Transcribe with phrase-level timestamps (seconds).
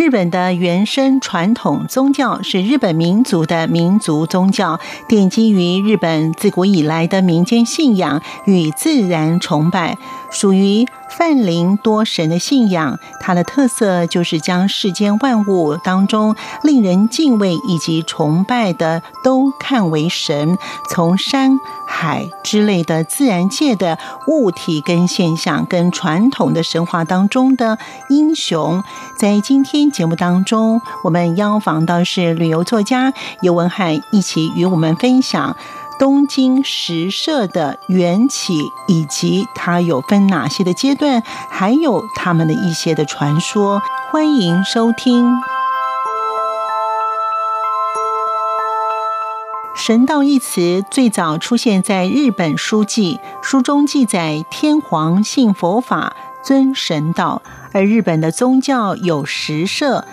[0.00, 9.98] 日本的原生传统宗教是日本民族的民族宗教，奠基于日本自古以来的民间信仰与自然崇拜，
[10.30, 12.98] 属于泛灵多神的信仰。
[13.20, 20.56] 它的特色就是将世间万物当中令人敬畏以及崇拜的都看为神，
[20.88, 23.98] 从山海之类的自然界的
[24.28, 27.76] 物体跟现象，跟传统的神话当中的
[28.08, 28.82] 英雄，
[29.16, 29.90] 在今天。
[29.90, 35.56] 节目当中，我们邀访到是旅游作家游文翰，一起与我们分享
[35.98, 38.54] 东京神社的缘起，
[38.86, 43.82] 以及它有分哪些的阶段，还有他们的一些的传说。
[44.12, 45.49] 欢迎收听。
[49.82, 56.14] 神道一词最早出现在日本书记，书中记载天皇信佛法。
[56.42, 57.40] 尊神道，
[57.72, 60.04] 而日本的宗教有十社。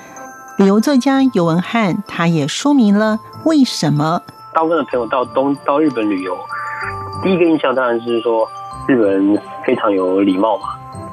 [0.57, 4.21] 旅游作家尤文汉，他也说明了为什么。
[4.53, 6.37] 大部分的朋友到东到日本旅游，
[7.21, 8.47] 第一个印象当然是说
[8.87, 10.63] 日本人非常有礼貌嘛，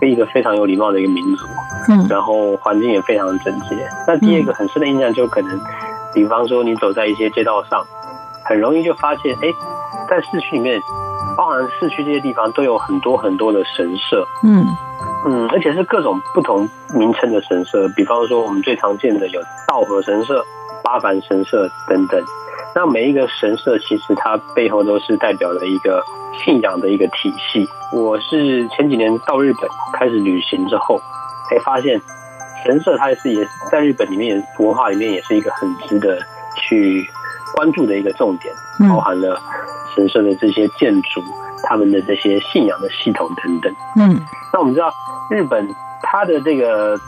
[0.00, 1.44] 是一个非常有礼貌的一个民族。
[1.88, 3.84] 嗯，然后环境也非常整洁。
[4.06, 5.60] 那第二个很深的印象就可能，
[6.14, 7.84] 比方说你走在一些街道上，
[8.44, 9.48] 很容易就发现，哎，
[10.08, 10.82] 在市区里面，
[11.36, 14.26] 包含市区这些地方都有很多很多的神社。
[14.42, 14.66] 嗯。
[15.26, 20.44] 嗯，而且是各种不同名称的神社，比方说我们最常见的有道和神社、
[20.82, 22.22] 八幡神社等等。
[22.74, 26.04] 那每一个神社其实它背后都是代表了一个
[26.44, 27.66] 信仰的一个体系。
[27.90, 31.00] 我是前几年到日本开始旅行之后，
[31.48, 31.98] 才发现
[32.66, 36.18] 神社它也是也在日本里面文化里面也是一个很值得
[36.56, 37.08] 去
[37.54, 38.54] 关注的一个重点，
[38.88, 39.40] 包含了
[39.94, 41.22] 神社的这些建筑、
[41.64, 43.74] 他们的这些信仰的系统等等。
[43.96, 44.20] 嗯，
[44.52, 44.92] 那我们知道。
[45.30, 45.66] 日本
[46.02, 47.00] 它的这个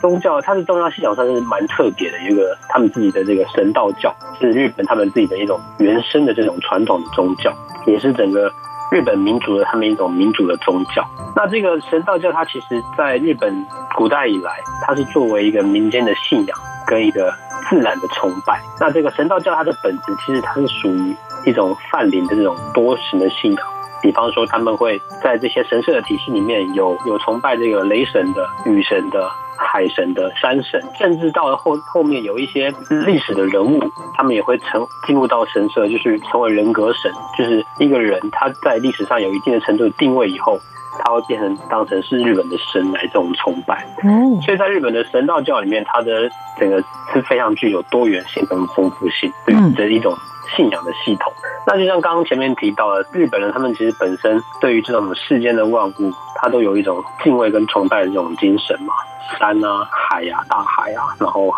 [0.00, 7.52] 宗教，它的宗教信仰算是蛮特别的一个，他们自己的这个神道教是日本他们自己的一种原生的这种传统的宗教，
[7.84, 8.48] 也是整个
[8.92, 11.04] 日本民族的他们一种民族的宗教。
[11.34, 13.52] 那这个神道教，它其实在日本
[13.96, 14.52] 古代以来，
[14.86, 17.34] 它是作为一个民间的信仰跟一个
[17.68, 18.60] 自然的崇拜。
[18.80, 23.66] 那这个神道教它的本质，其实它是属于一种泛灵的这种多神的信仰。
[24.02, 32.72] 比方说，他们会在这些神社的体系里面有有崇拜这个雷神的、雨神的、海神的、山神，甚至到了后后面有一些
[33.06, 33.80] 历史的人物，
[34.14, 40.58] 他们也会成进入到神社，就是成为人格神，就是一个人他在历史上有一定的程度的定位以后，
[41.00, 43.86] 他会变成当成是日本的神来这种崇拜。
[44.02, 46.28] 嗯，所以在日本的神道教里面，它的
[46.58, 46.82] 整个
[47.12, 49.32] 是非常具有多元性跟丰富性
[49.74, 50.14] 的一种
[50.56, 51.32] 信仰的系统。
[51.66, 56.12] 那就像刚刚前面提到的，日本人他们其实本身对于这种世间的万物，
[56.44, 58.92] 他都有一种敬畏跟崇拜的这种精神嘛，
[59.38, 61.50] 山啊、海、啊、大海啊，然后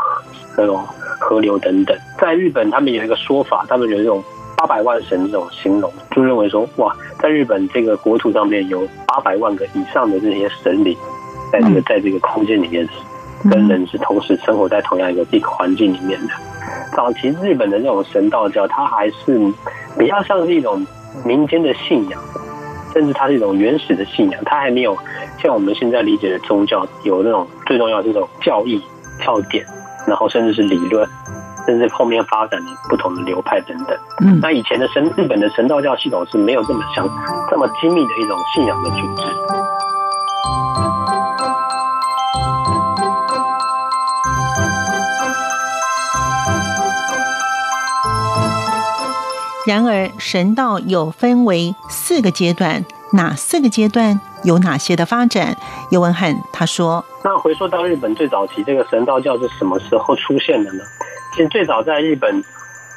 [0.56, 0.80] 那种
[1.18, 1.98] 河流等等。
[2.20, 4.22] 在日本，他们有一个说法，他们有这种
[4.56, 10.96] 八百万神这种形容，就认为说，哇，在日本这个国土上面有八百万个以上的这些神灵，
[11.50, 12.88] 在这个在这个空间里面，
[13.50, 16.32] 跟人是同时生活在同样一个地环境里面的。
[16.94, 19.52] 早期日本的那种神道教，它还是
[19.98, 20.86] 比较像是一种
[21.24, 22.22] 民间的信仰，
[22.96, 24.96] 甚至它是一种原始的信仰，它还没有
[25.38, 28.82] 像我们现在理解的宗教有那种最重要的这种教义、
[29.22, 29.66] 教典，
[30.06, 31.06] 然后甚至是理论，
[31.66, 33.94] 甚至后面发展的不同的流派等等。
[34.24, 37.06] 嗯，那以前的神日本的神道教系统是没有这么像
[37.50, 39.75] 这么精密的一种信仰的组织。
[49.66, 52.84] 然而，神道有分为四个阶段，
[53.14, 55.56] 哪四个阶段有哪些的发展？
[55.90, 60.84] 尤文瀚他说：“那回溯到日本最早期，这个神道教是什么时候出现的呢？
[61.34, 62.44] 其实最早在日本，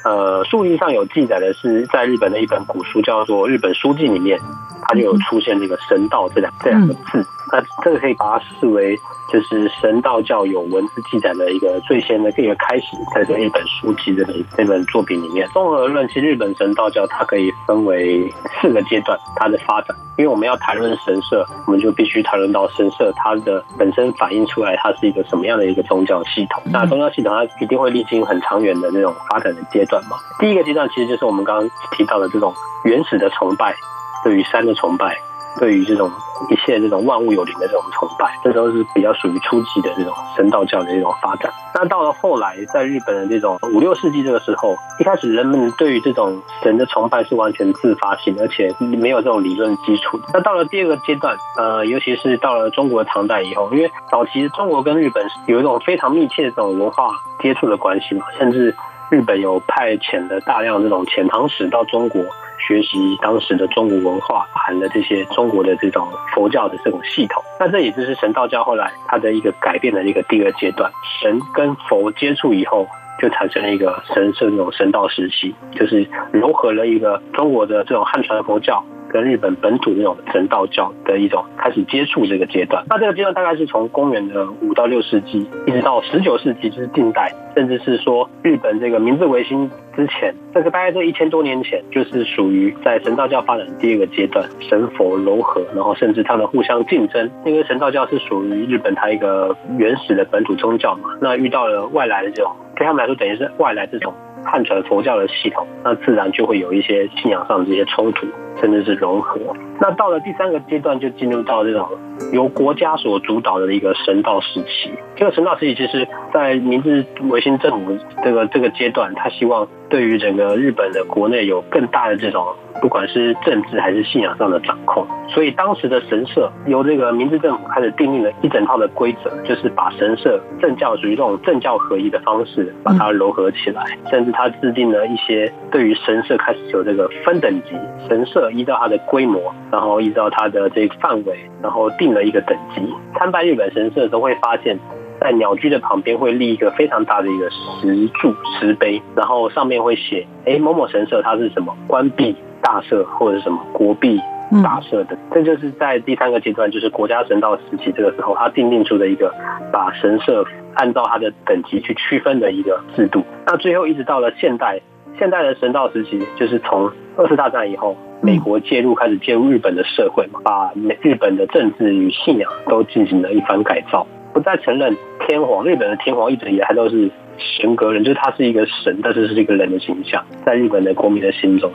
[0.04, 4.38] 呃，书籍上有记载的是，在日本的一本古书叫做《日本书记》里面，
[4.82, 7.26] 它就有出现这个神道这两这两个字。
[7.52, 8.98] 那这个可以把它视为。”
[9.30, 14.26] 就是神道教有文字记载的一个最先的一个开始，在这一本书籍的
[14.56, 15.48] 这本作品里面。
[15.50, 18.28] 综合而论，其实日本神道教它可以分为
[18.60, 19.96] 四个阶段，它的发展。
[20.16, 26.60] 因为我们要谈论神社，我们就必须谈论到神社它的本身反映出来，它是一个什么样的一个宗教系统。
[26.66, 30.16] 那宗教系统它一定会历经很长远的那种发展的阶段嘛。
[30.40, 32.52] 第一个阶段其实就是我们刚刚提到的这种
[32.82, 33.76] 原始的崇拜，
[34.24, 35.16] 对于山的崇拜。
[35.58, 36.10] 对于这种
[36.50, 41.52] 一切这种万物有灵的这种崇拜，这都是比较属于初级的这种神道教的这种发展。
[41.74, 50.18] 那到了后来，在日本的这种五六世纪这个时候，一开始人们对于这种神的崇拜是完全自发性，而且没有这种理论基础。
[50.32, 57.10] 那到了第二个阶段，呃，尤其是到了中国的唐代以后，因为早期中国跟日本有一种非常密切的这种文化
[57.40, 58.74] 接触的关系嘛，甚至
[59.10, 62.22] 日本有派遣的大量这种遣唐使到中国。
[62.70, 70.88] 学习当时的中国文化，含了这些中国的这种佛教的这种系统，那这也就是神道教后来它的一个改变的一个第二阶段。
[71.20, 72.86] 神跟佛接触以后，
[73.20, 78.80] 就产生了一个神圣这种神道时期，就是融合了一个中国的这种汉传佛教。
[79.10, 97.28] 跟日本本土那种神道教的一种开始接触这个阶段，那这个阶段大概是从公元的五到六世纪，一直到十九世纪，就是近代，甚至是说日本这个明治维新之前，这个大概在一千多年前，就是属于在神道教发展的第二个阶段，神佛融合，然后甚至他们互相竞争。
[97.44, 104.14] 因为神道教是属于日本它一个原始的本土宗教嘛，那遇到了外来的这种，对他们来说等于是外来这种。
[104.42, 108.26] 汉传佛教的系统，那自然就会有一些信仰上的这些冲突，
[108.60, 109.40] 甚至是融合。
[109.80, 111.88] 那到了第三个阶段，就进入到这种
[112.32, 114.90] 由国家所主导的一个神道时期。
[115.16, 122.46] 这个神道时期，其实在明治维新政府这个这个阶段，他希望对于整个日本的国内有更大的这种。
[122.80, 137.72] 不管是政治还是信仰上的掌控，所以当时的神社由这个明治政府开始订定了一整套的规则，就是把神社政教属于这种政教合一的方式把它融合起来，甚至他制定了一些对于神社开始有这个分等级，
[138.08, 142.82] 神社依照它的规模，然后依照它的这个范围，然后定了一个等级。
[143.14, 144.78] 参拜日本神社都会发现，
[145.20, 152.36] 在鸟居的旁边会立一个非常大的一个石柱石碑，然后上面会写，哎，某某神社它是什么关闭。
[152.62, 154.20] 大社或者什么国币
[154.62, 159.32] 大社的，这就是在第三个阶段，就是国家神道时期这个时候，它定定出的一个
[159.72, 160.44] 把神社
[160.74, 163.24] 按照它的等级去区分的一个制度。
[163.46, 164.78] 那最后一直到了现代，
[165.18, 174.96] 现代的神道时期，就是从二次大战以后，美国介入开始介入日本的社会嘛，把美日本的政治与信仰都进行了一番改造，不再承认
[175.26, 177.10] 天皇，日本的天皇一直以来都是。
[177.42, 181.72] 神格人就是他是一个神，但是是一个人的形象，在日本的国民的心中。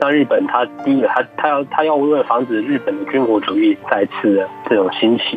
[0.00, 5.36] 那日本他第一个，他他要他要为了防止日本的军国主义再次的这种兴起，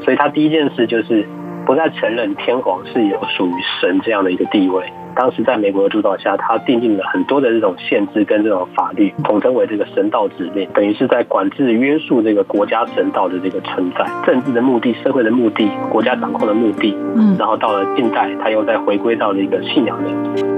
[0.00, 1.26] 所以他第一件事就是
[1.66, 4.84] 不再承认天皇是有属于神这样的一个地位。
[5.16, 16.94] 当时在美国的主导下，他订定了很多的这种限制跟这种法律，统称为这个神道指令，等于是在管制约束这个国家神道的这个存在，政治的目的、社会的目的、国家掌控的目的。
[17.16, 20.55] 嗯，然后到了近代，他又再回归到了一个信仰的。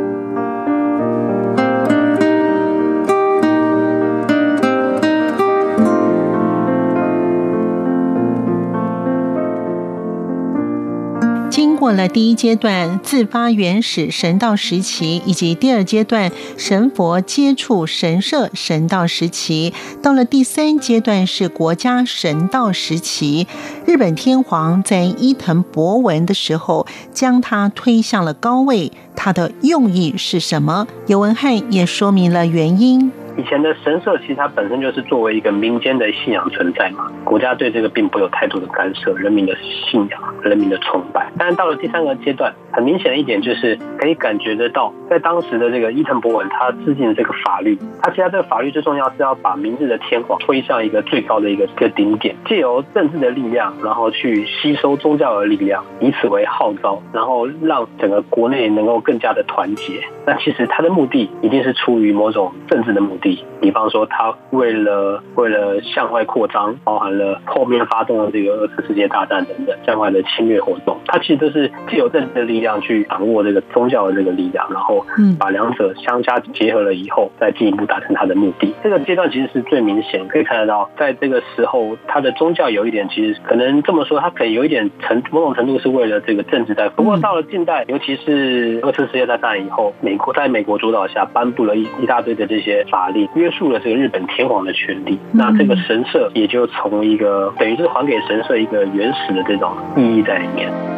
[11.89, 23.47] 过了第一阶段自发原始神道时期，以及第二阶段神佛接触神社神道时期，到了第三阶段是国家神道时期。
[23.87, 30.87] 日本天皇在伊藤博文的时候，将他推向了高位，他的用意是什么？
[31.07, 33.11] 游文瀚也说明了原因。
[33.39, 41.31] 以前的神社其实它本身就是作为一个民间的信仰存在嘛，国家对这个并不有太多的干涉，人民的信仰、人民的崇拜。
[41.39, 60.01] 但是到了第三个阶段，很明显的一点就是可以感觉得到，在当时的这个伊藤博文他制定的这个法律，他其实这个法律最重要是要把明治的天皇推向一个最高的一个一个顶点，借由政治的力量，然后去吸收宗教的力量，以此为号召，然后让整个国内能够更加的团结。
[60.27, 63.28] 那其实他的目的一定是出于某种政治的目的。
[63.61, 75.05] 比方说，他为了为了向外扩张，包含了后面发动的这个二次世界大战等等向外的侵略活动，他其实都是借有政治的力量去掌握这个宗教的这个力量，然后
[75.39, 78.73] 把两者相加结合了以后，再进一步达成他的目的。
[78.83, 86.89] 这个阶段其实是最明显，可以看得到，在这个时候，他的宗教有一点，其实可能这么说，他可以有一点程某种程度是为了这个政治在。
[86.91, 93.18] 不过到了近代，尤其是二次世界大战以后，美国在美国主导下颁布了一一大堆的这些法律。
[93.35, 100.98] 约束了这个日本天皇的权力，那这个神社也就从一个等于是还给神社一个原始的这种意义在里面。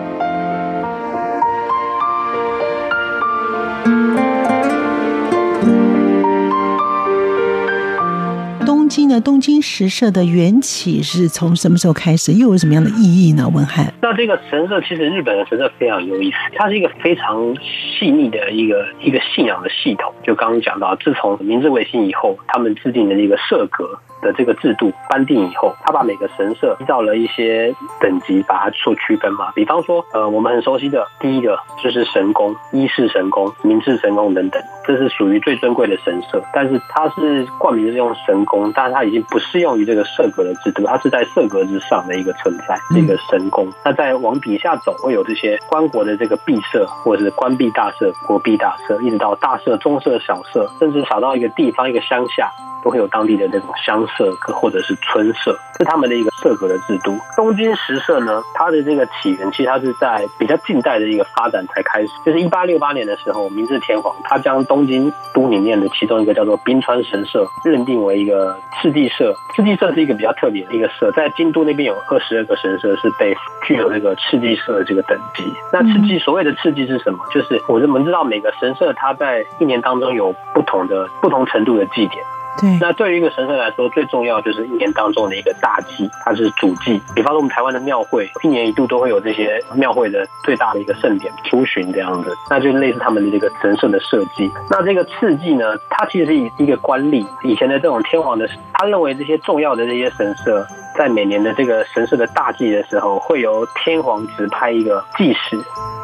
[8.91, 9.21] 京呢？
[9.21, 12.33] 东京食社的缘起是从什么时候开始？
[12.33, 13.49] 又有什么样的意义呢？
[13.49, 20.13] 文翰，那这个神社其实日本的神社非常有意思，它是一个非常细腻的一个一个信仰的系统。
[20.25, 23.97] 就刚刚讲到，自从明治维新以后，他们制定的那个社格。
[24.23, 29.51] 的这个制度颁定以后，他把每个神社依照了一些等级，把它做区分嘛。
[29.55, 36.43] 比方说，呃，我们很熟悉的第一个就是神宫，一世神宫、明治神宫等等，这是属于最尊贵的神社。
[36.53, 43.69] 但是它是冠名是用神宫，但是它已经不适用于这个社格的制度，它是在社格之上的一个存在，这个神宫。
[43.85, 52.51] 那再往底下走，会有这些关国的这个闭社，或者是关闭大社、国闭大社，一直到大社、中社、小社，甚至小到一个地方、一个乡下。
[52.83, 57.17] 都会有当地的那种乡社或者是村社，是他们的一个社格的制度。
[57.37, 69.35] 东京十社呢，它的这个起源其实它是在比较近代的一个发展才开始，就是一八六八年的时候，明治天皇他将东京都里面的其中一个叫做冰川神社认定为一个赤地社。
[69.55, 73.35] 赤地社是一个比较特别的一个社，在京都那边有二十二个神社是被
[73.67, 75.45] 具有那个赤地社的这个等级。
[75.73, 77.19] 那赤地所谓的赤地是什么？
[77.33, 82.25] 就是我们知道每个神社它在一年当中有不同的不同程度的祭典。
[82.59, 87.01] 对，那对于一个神社来说，最重要就是一年当中的一个大祭，它是主祭。
[87.15, 94.51] 比方说，我们台湾的庙会，一年一度都会有这些庙会的最大的一个盛典出巡这样子，那就类似他们的这个神社的设计。
[94.69, 100.67] 那这个次祭呢，它其实是一个官吏，以前的这种天皇的，他认为这些重要的这些神社，
[100.97, 105.57] 在每年的这个神社的大祭的时候，会由天皇指派一个祭司，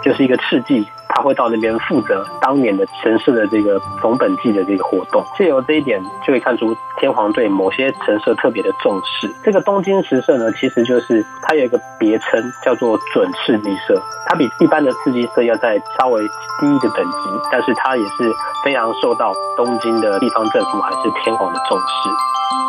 [0.02, 0.86] 就是一个次祭。
[1.08, 9.32] 他会到那边负责当年的神社的这个总本祭的这个活动，借由这一点就会看出天皇对某些神社特别的重视。
[9.42, 16.20] 这个东京神社呢，其实就是它有一个别称叫做准次祭社，它比一般的次祭社要在稍微
[16.60, 17.18] 低一个等级，
[17.50, 18.30] 但是它也是
[18.62, 22.65] 非常受到东京的地方政府还是天皇的重视。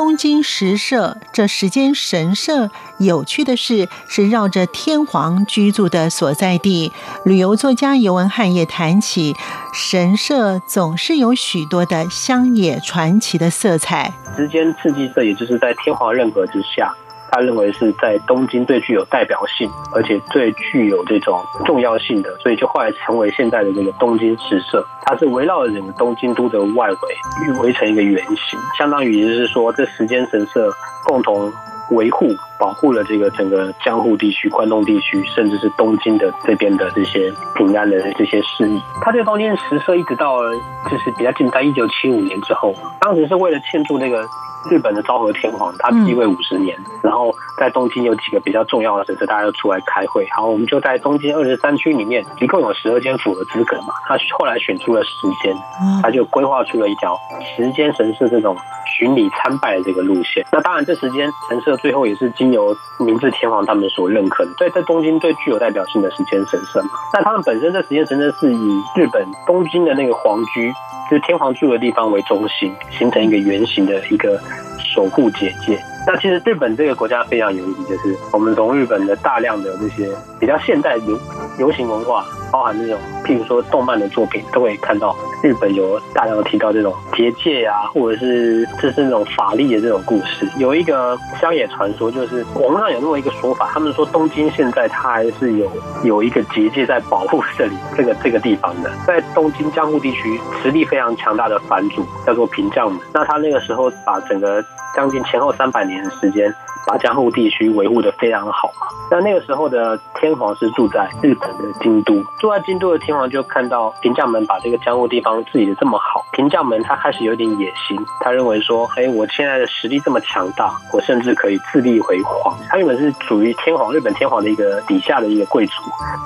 [0.00, 6.90] 东京食社这十间神社，有趣的是，是绕着天皇居住的所在地。
[7.26, 9.36] 旅游作家尤文汉也谈起，
[9.74, 14.10] 神社总是有许多的乡野传奇的色彩。
[14.34, 16.90] 时间刺激社，也就是在天皇任何之下。
[17.30, 24.84] 他认为是在东京最具有代表性，而且最具有这种重要性的，所以就后来成为现在的这个东京市社。
[25.02, 30.72] 它是围绕着整个东京都的外围围成一个圆形，相当于就是说，这十间神社
[31.04, 31.52] 共同
[31.90, 32.28] 维护、
[32.58, 38.80] 保护了这个整个江户地区、关东地区，甚至是东京的这边的这些平安的这些事宜。
[39.02, 40.42] 他这个东京时社一直到
[40.90, 44.24] 就是比较近代一九七五年之后，当时是为了庆祝那个。
[44.68, 50.28] 日本的昭和天皇他继位五十年，然后在东京有几个比较重要的神社，大家都出来开会。
[50.36, 53.94] 好，我们就在东京二十三区里面，一共有十二间符合资格嘛。
[54.06, 55.10] 他后来选出了十
[55.42, 55.56] 间，
[56.02, 57.18] 他就规划出了一条
[57.56, 58.54] 十间神社这种
[58.98, 60.44] 巡礼参拜的这个路线。
[60.52, 66.90] 那当然，这时间神社最后也是经由明治天皇他们所认可的，所以在东京最具有代表性的时间神社嘛。
[67.14, 70.72] 那他们本身这时间神社是以日本东京的那个皇居。
[71.10, 74.40] 就是天皇住的地方为中心，形成一个圆形的一个
[74.78, 75.76] 守护结界。
[76.06, 81.18] 那其实日本这个国家非常有意思，就是我们从日本的大量的这些比较现代流
[81.58, 82.24] 流行文化。
[82.50, 90.48] 包含这种，譬如说动漫的作品，都会看到日本有大量的提到这种结界啊，或者是这是那种法力的这种故事。
[90.56, 95.70] 有一个乡野传说，就是网络上有那么一个说法，他们说东京现在它还是有
[96.04, 98.90] 有一个结界在保护这里这个这个地方的。
[99.06, 104.64] 在东京江户地区，实力非常强大的藩主叫做平将门，那他那个时候把整个
[104.94, 106.54] 将近前后三百年的时间。
[106.90, 108.88] 把江户地区维护得非常好嘛。
[109.12, 122.58] 那那个时候的天皇是住在日本的京都，住在京都的天皇就看到平将门把这个江户地方治理得这么好，平将门他开始有点野心，他认为说，哎，我现在的实力这么强大，我甚至可以自立为皇。
[122.68, 125.74] 他原本是属于天皇日本天皇的一个底下的一个贵族，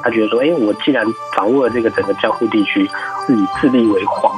[0.02, 1.04] 他觉得说，哎，我既然
[1.37, 2.88] 掌握了这个整个江户地区，
[3.26, 4.35] 自己自立为皇。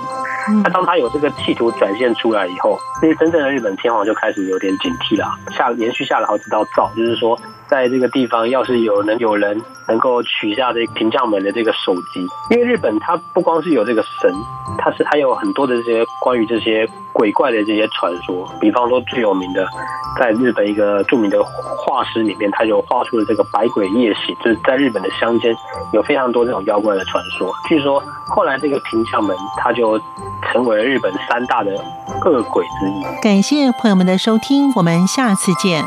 [0.63, 14.33] 那当他有这个企图展现出来以后，那真正的日本天皇就开始有点警惕了，下连续下了好几道诏，就是说，在这个地方要是有能有人能够取下这平将门的这个首级，因为日本它不光是有这个神，
[14.79, 19.67] 它是还有很多的这些关于这些鬼怪的这些传说，比方说最有名的，
[20.19, 25.55] 在日本一个著名的画师里面，他就画出了这个百鬼夜行，就是在日本的乡间
[25.93, 27.53] 有非常多这种妖怪的传说。
[27.69, 30.01] 据说后来这个平将门，他就。
[30.53, 31.73] 成为日本三大的
[32.25, 33.23] 恶鬼之一。
[33.23, 35.85] 感谢朋友们的收听，我们下次见。